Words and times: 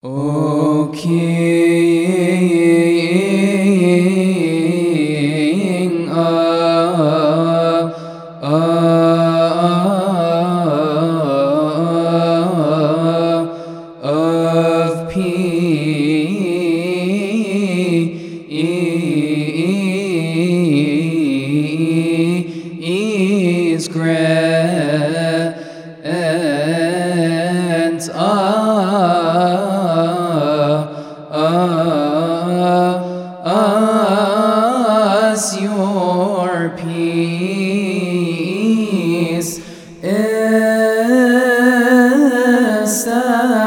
O 0.00 0.92
King 0.94 1.67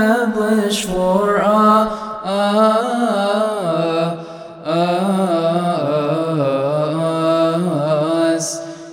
Establish 0.00 0.86
for 0.86 1.42
us. 1.42 1.90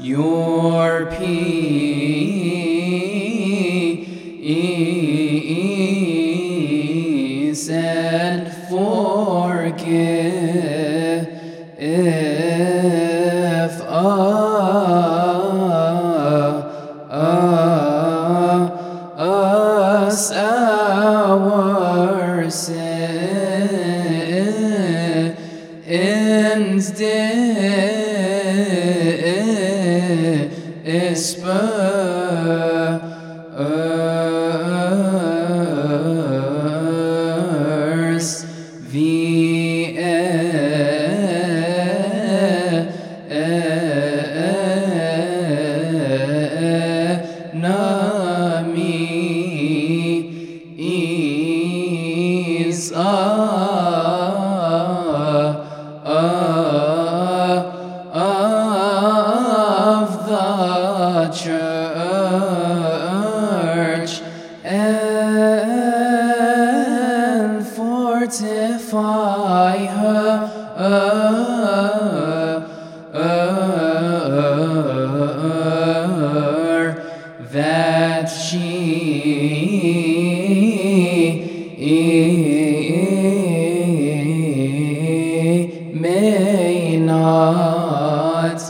Your 0.00 1.06
peace 1.06 2.27
sins 26.80 26.92
fortify 68.28 69.86
her 69.86 70.58
that 77.50 78.26
she 78.26 78.68
may 85.94 86.98
not 86.98 88.60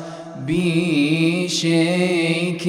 be 0.47 1.49
shaken 1.49 2.69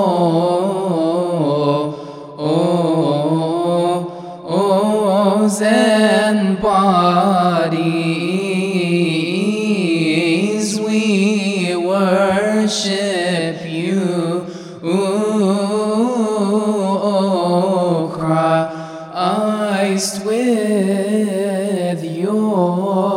soul. 0.04 0.44
and 5.62 6.60
bodies, 6.62 7.90
we 10.80 11.76
worship 11.76 13.66
you. 13.66 14.46
O 14.86 15.00
Christ, 18.14 19.06
with 20.26 22.04
your 22.04 23.13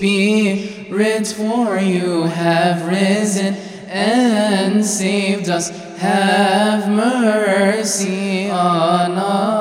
Holy 0.00 0.56
Spirit, 0.56 1.26
for 1.26 1.78
you 1.78 2.22
have 2.22 2.88
risen 2.88 3.52
and 3.86 4.82
saved 4.82 5.50
us. 5.50 5.68
Have 5.98 6.88
mercy 6.88 8.48
on 8.48 9.10
us 9.12 9.59